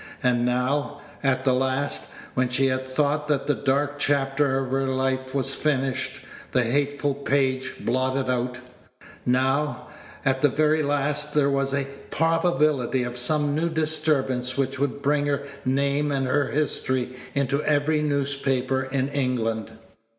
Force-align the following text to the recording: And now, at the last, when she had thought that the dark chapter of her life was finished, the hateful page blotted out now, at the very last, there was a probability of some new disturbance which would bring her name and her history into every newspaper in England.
And 0.23 0.43
now, 0.43 0.99
at 1.21 1.43
the 1.43 1.53
last, 1.53 2.11
when 2.33 2.49
she 2.49 2.65
had 2.69 2.87
thought 2.87 3.27
that 3.27 3.45
the 3.45 3.53
dark 3.53 3.99
chapter 3.99 4.57
of 4.57 4.71
her 4.71 4.87
life 4.87 5.35
was 5.35 5.53
finished, 5.53 6.21
the 6.53 6.63
hateful 6.63 7.13
page 7.13 7.75
blotted 7.79 8.27
out 8.27 8.57
now, 9.27 9.89
at 10.25 10.41
the 10.41 10.49
very 10.49 10.81
last, 10.81 11.35
there 11.35 11.51
was 11.51 11.71
a 11.71 11.85
probability 12.09 13.03
of 13.03 13.15
some 13.15 13.53
new 13.53 13.69
disturbance 13.69 14.57
which 14.57 14.79
would 14.79 15.03
bring 15.03 15.27
her 15.27 15.43
name 15.65 16.11
and 16.11 16.25
her 16.25 16.47
history 16.47 17.15
into 17.35 17.61
every 17.61 18.01
newspaper 18.01 18.81
in 18.81 19.07
England. 19.09 19.69